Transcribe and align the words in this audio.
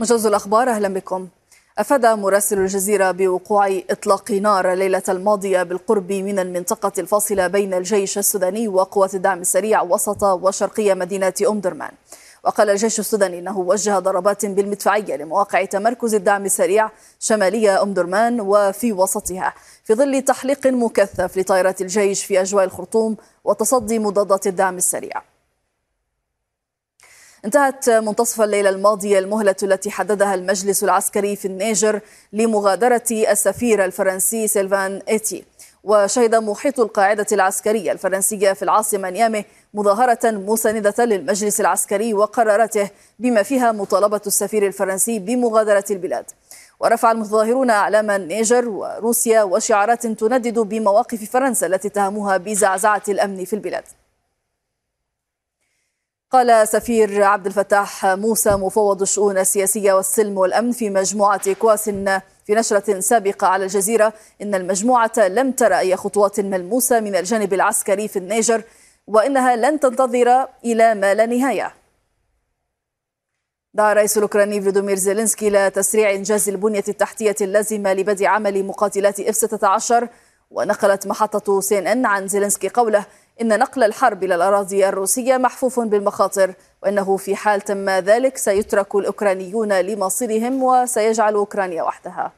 موجز 0.00 0.26
الأخبار 0.26 0.68
أهلا 0.70 0.88
بكم. 0.88 1.28
أفاد 1.78 2.06
مراسل 2.06 2.58
الجزيرة 2.58 3.10
بوقوع 3.10 3.80
إطلاق 3.90 4.30
نار 4.30 4.72
الليلة 4.72 5.02
الماضية 5.08 5.62
بالقرب 5.62 6.12
من 6.12 6.38
المنطقة 6.38 6.92
الفاصلة 6.98 7.46
بين 7.46 7.74
الجيش 7.74 8.18
السوداني 8.18 8.68
وقوات 8.68 9.14
الدعم 9.14 9.40
السريع 9.40 9.82
وسط 9.82 10.22
وشرقية 10.22 10.94
مدينة 10.94 11.32
أم 11.48 11.60
درمان. 11.60 11.90
وقال 12.44 12.70
الجيش 12.70 12.98
السوداني 12.98 13.38
أنه 13.38 13.58
وجه 13.58 13.98
ضربات 13.98 14.46
بالمدفعية 14.46 15.16
لمواقع 15.16 15.64
تمركز 15.64 16.14
الدعم 16.14 16.44
السريع 16.44 16.90
شمالية 17.20 17.82
أم 17.82 17.94
درمان 17.94 18.40
وفي 18.40 18.92
وسطها 18.92 19.54
في 19.84 19.94
ظل 19.94 20.22
تحليق 20.22 20.66
مكثف 20.66 21.38
لطائرات 21.38 21.80
الجيش 21.80 22.24
في 22.24 22.40
أجواء 22.40 22.64
الخرطوم 22.64 23.16
وتصدي 23.44 23.98
مضادات 23.98 24.46
الدعم 24.46 24.76
السريع. 24.76 25.31
انتهت 27.44 27.90
منتصف 27.90 28.40
الليلة 28.40 28.70
الماضية 28.70 29.18
المهلة 29.18 29.56
التي 29.62 29.90
حددها 29.90 30.34
المجلس 30.34 30.84
العسكري 30.84 31.36
في 31.36 31.44
النيجر 31.44 32.00
لمغادرة 32.32 33.02
السفير 33.10 33.84
الفرنسي 33.84 34.48
سيلفان 34.48 35.02
إيتي. 35.08 35.44
وشهد 35.84 36.34
محيط 36.34 36.80
القاعدة 36.80 37.26
العسكرية 37.32 37.92
الفرنسية 37.92 38.52
في 38.52 38.62
العاصمة 38.62 39.10
نيامي 39.10 39.44
مظاهرة 39.74 40.30
مساندة 40.30 41.04
للمجلس 41.04 41.60
العسكري 41.60 42.14
وقرارته 42.14 42.90
بما 43.18 43.42
فيها 43.42 43.72
مطالبة 43.72 44.20
السفير 44.26 44.66
الفرنسي 44.66 45.18
بمغادرة 45.18 45.84
البلاد. 45.90 46.24
ورفع 46.80 47.12
المتظاهرون 47.12 47.70
أعلام 47.70 48.10
النيجر 48.10 48.68
وروسيا 48.68 49.42
وشعارات 49.42 50.06
تندد 50.06 50.58
بمواقف 50.58 51.30
فرنسا 51.30 51.66
التي 51.66 51.88
اتهموها 51.88 52.36
بزعزعة 52.36 53.02
الأمن 53.08 53.44
في 53.44 53.52
البلاد. 53.52 53.84
قال 56.32 56.68
سفير 56.68 57.22
عبد 57.22 57.46
الفتاح 57.46 58.06
موسى 58.06 58.50
مفوض 58.50 59.02
الشؤون 59.02 59.38
السياسية 59.38 59.92
والسلم 59.92 60.38
والأمن 60.38 60.72
في 60.72 60.90
مجموعة 60.90 61.52
إيكواس 61.52 61.84
في 62.46 62.54
نشرة 62.54 63.00
سابقة 63.00 63.46
على 63.46 63.64
الجزيرة. 63.64 64.12
إن 64.42 64.54
المجموعة 64.54 65.12
لم 65.18 65.52
ترى 65.52 65.78
أي 65.78 65.96
خطوات 65.96 66.40
ملموسة 66.40 67.00
من 67.00 67.16
الجانب 67.16 67.54
العسكري 67.54 68.08
في 68.08 68.18
النيجر 68.18 68.62
وإنها 69.06 69.56
لن 69.56 69.80
تنتظر 69.80 70.46
إلى 70.64 70.94
ما 70.94 71.14
لا 71.14 71.26
نهاية. 71.26 71.74
دعا 73.74 73.92
الرئيس 73.92 74.16
الأوكراني 74.16 74.60
فلاديمير 74.60 74.96
زيلينسكي 74.96 75.48
إلى 75.48 75.70
تسريع 75.70 76.10
إنجاز 76.10 76.48
البنية 76.48 76.84
التحتية 76.88 77.36
اللازمة 77.40 77.92
لبدء 77.92 78.26
عمل 78.26 78.64
مقاتلات 78.64 79.20
إف 79.20 79.34
16 79.36 80.08
ونقلت 80.50 81.06
محطة 81.06 81.60
سي 81.60 81.78
إن 81.78 81.86
إن 81.86 82.06
عن 82.06 82.28
زيلينسكي 82.28 82.68
قوله 82.68 83.06
إن 83.40 83.58
نقل 83.58 83.82
الحرب 83.82 84.24
إلى 84.24 84.34
الأراضي 84.34 84.88
الروسية 84.88 85.36
محفوف 85.36 85.80
بالمخاطر 85.80 86.54
وإنه 86.82 87.16
في 87.16 87.36
حال 87.36 87.60
تم 87.60 87.90
ذلك 87.90 88.36
سيترك 88.36 88.94
الأوكرانيون 88.94 89.72
لمصيرهم 89.80 90.62
وسيجعل 90.62 91.34
أوكرانيا 91.34 91.82
وحدها. 91.82 92.32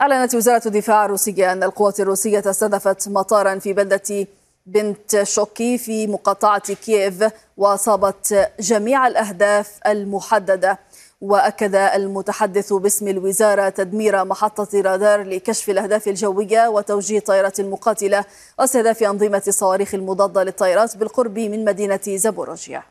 أعلنت 0.00 0.34
وزارة 0.34 0.62
الدفاع 0.66 1.04
الروسية 1.04 1.52
أن 1.52 1.62
القوات 1.62 2.00
الروسية 2.00 2.42
استهدفت 2.50 3.08
مطارا 3.08 3.58
في 3.58 3.72
بلدة 3.72 4.26
بنت 4.66 5.22
شوكي 5.22 5.78
في 5.78 6.06
مقاطعة 6.06 6.74
كييف 6.74 7.24
وأصابت 7.56 8.50
جميع 8.60 9.06
الأهداف 9.06 9.78
المحددة. 9.86 10.78
وأكد 11.22 11.74
المتحدث 11.74 12.72
باسم 12.72 13.08
الوزارة 13.08 13.68
تدمير 13.68 14.24
محطة 14.24 14.80
رادار 14.80 15.22
لكشف 15.22 15.70
الأهداف 15.70 16.08
الجوية 16.08 16.68
وتوجيه 16.68 17.20
طائرات 17.20 17.60
المقاتلة 17.60 18.24
واستهداف 18.58 19.02
أنظمة 19.02 19.42
الصواريخ 19.48 19.94
المضادة 19.94 20.42
للطائرات 20.42 20.96
بالقرب 20.96 21.38
من 21.38 21.64
مدينة 21.64 22.00
زابوروجيا. 22.06 22.82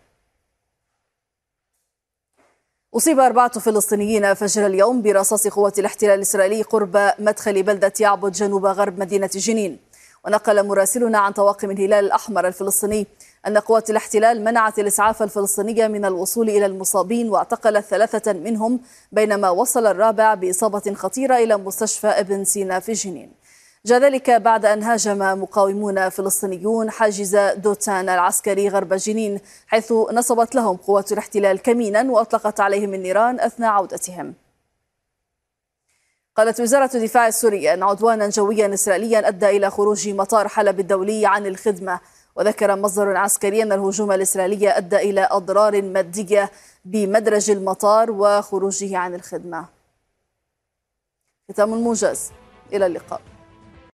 أصيب 2.95 3.19
أربعة 3.19 3.59
فلسطينيين 3.59 4.33
فجر 4.33 4.65
اليوم 4.65 5.01
برصاص 5.01 5.47
قوات 5.47 5.79
الاحتلال 5.79 6.15
الإسرائيلي 6.15 6.61
قرب 6.61 7.11
مدخل 7.19 7.63
بلدة 7.63 7.93
يعبد 7.99 8.31
جنوب 8.31 8.65
غرب 8.65 8.99
مدينة 8.99 9.29
جنين. 9.33 9.79
ونقل 10.25 10.67
مراسلنا 10.67 11.19
عن 11.19 11.31
طواقم 11.31 11.71
الهلال 11.71 12.05
الأحمر 12.05 12.47
الفلسطيني. 12.47 13.07
أن 13.47 13.57
قوات 13.57 13.89
الاحتلال 13.89 14.43
منعت 14.43 14.79
الإسعاف 14.79 15.23
الفلسطينية 15.23 15.87
من 15.87 16.05
الوصول 16.05 16.49
إلى 16.49 16.65
المصابين 16.65 17.29
واعتقلت 17.29 17.85
ثلاثة 17.85 18.33
منهم 18.33 18.79
بينما 19.11 19.49
وصل 19.49 19.87
الرابع 19.87 20.33
بإصابة 20.33 20.93
خطيرة 20.93 21.35
إلى 21.37 21.57
مستشفى 21.57 22.07
ابن 22.07 22.43
سينا 22.43 22.79
في 22.79 22.93
جنين. 22.93 23.31
جاء 23.85 23.99
ذلك 23.99 24.29
بعد 24.29 24.65
أن 24.65 24.83
هاجم 24.83 25.41
مقاومون 25.41 26.09
فلسطينيون 26.09 26.91
حاجز 26.91 27.35
دوتان 27.35 28.09
العسكري 28.09 28.69
غرب 28.69 28.93
جنين 28.93 29.39
حيث 29.67 29.91
نصبت 29.91 30.55
لهم 30.55 30.77
قوات 30.77 31.11
الاحتلال 31.11 31.61
كمينا 31.61 32.11
وأطلقت 32.11 32.59
عليهم 32.59 32.93
النيران 32.93 33.39
أثناء 33.39 33.69
عودتهم. 33.69 34.33
قالت 36.35 36.59
وزارة 36.59 36.89
الدفاع 36.95 37.27
السورية 37.27 37.73
أن 37.73 37.83
عدوانا 37.83 38.29
جويا 38.29 38.73
إسرائيليا 38.73 39.27
أدى 39.27 39.49
إلى 39.49 39.69
خروج 39.69 40.09
مطار 40.09 40.47
حلب 40.47 40.79
الدولي 40.79 41.25
عن 41.25 41.45
الخدمة 41.45 41.99
وذكر 42.35 42.75
مصدر 42.75 43.17
عسكري 43.17 43.63
أن 43.63 43.71
الهجوم 43.71 44.11
الإسرائيلي 44.11 44.69
أدى 44.69 44.95
إلى 44.95 45.27
أضرار 45.31 45.81
مادية 45.81 46.51
بمدرج 46.85 47.51
المطار 47.51 48.11
وخروجه 48.11 48.97
عن 48.97 49.15
الخدمة. 49.15 49.65
ختام 51.51 51.73
الموجز. 51.73 52.31
إلى 52.73 52.85
اللقاء. 52.85 53.21